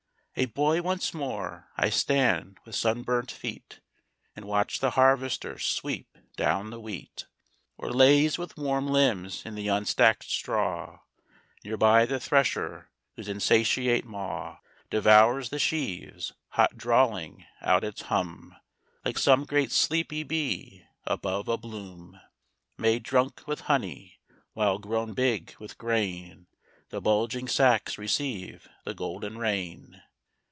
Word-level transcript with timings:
A 0.37 0.45
boy 0.45 0.81
once 0.81 1.13
more, 1.13 1.69
I 1.75 1.89
stand 1.89 2.57
with 2.63 2.73
sunburnt 2.77 3.29
feet 3.29 3.81
And 4.33 4.45
watch 4.45 4.79
the 4.79 4.91
harvester 4.91 5.59
sweep 5.59 6.17
down 6.37 6.69
the 6.69 6.79
wheat; 6.79 7.25
Or 7.77 7.91
laze 7.91 8.37
with 8.37 8.57
warm 8.57 8.87
limbs 8.87 9.45
in 9.45 9.55
the 9.55 9.67
unstacked 9.67 10.23
straw 10.23 11.01
Nearby 11.65 12.05
the 12.05 12.17
thresher, 12.17 12.89
whose 13.17 13.27
insatiate 13.27 14.05
maw 14.05 14.59
Devours 14.89 15.49
the 15.49 15.59
sheaves, 15.59 16.31
hot 16.51 16.77
drawling 16.77 17.45
out 17.61 17.83
its 17.83 18.03
hum 18.03 18.55
Like 19.03 19.17
some 19.19 19.43
great 19.43 19.71
sleepy 19.73 20.23
bee, 20.23 20.85
above 21.05 21.49
a 21.49 21.57
bloom, 21.57 22.19
Made 22.77 23.03
drunk 23.03 23.45
with 23.47 23.59
honey 23.69 24.21
while, 24.53 24.79
grown 24.79 25.13
big 25.13 25.53
with 25.59 25.77
grain, 25.77 26.47
The 26.89 27.01
bulging 27.01 27.49
sacks 27.49 27.97
receive 27.97 28.69
the 28.85 28.93
golden 28.93 29.37
rain. 29.37 30.01